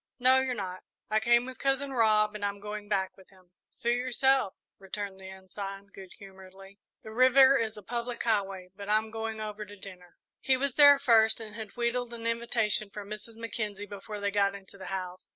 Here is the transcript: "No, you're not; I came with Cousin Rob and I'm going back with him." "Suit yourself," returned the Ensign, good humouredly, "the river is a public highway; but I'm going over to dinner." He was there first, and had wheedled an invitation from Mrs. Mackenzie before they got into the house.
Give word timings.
"No, 0.17 0.39
you're 0.39 0.55
not; 0.55 0.81
I 1.11 1.19
came 1.19 1.45
with 1.45 1.59
Cousin 1.59 1.93
Rob 1.93 2.33
and 2.33 2.43
I'm 2.43 2.59
going 2.59 2.89
back 2.89 3.15
with 3.15 3.29
him." 3.29 3.51
"Suit 3.69 3.93
yourself," 3.97 4.55
returned 4.79 5.19
the 5.19 5.29
Ensign, 5.29 5.89
good 5.93 6.13
humouredly, 6.17 6.79
"the 7.03 7.11
river 7.11 7.55
is 7.55 7.77
a 7.77 7.83
public 7.83 8.23
highway; 8.23 8.69
but 8.75 8.89
I'm 8.89 9.11
going 9.11 9.39
over 9.39 9.63
to 9.63 9.75
dinner." 9.75 10.17
He 10.39 10.57
was 10.57 10.73
there 10.73 10.97
first, 10.97 11.39
and 11.39 11.53
had 11.53 11.77
wheedled 11.77 12.15
an 12.15 12.25
invitation 12.25 12.89
from 12.89 13.11
Mrs. 13.11 13.35
Mackenzie 13.35 13.85
before 13.85 14.19
they 14.19 14.31
got 14.31 14.55
into 14.55 14.75
the 14.75 14.87
house. 14.87 15.27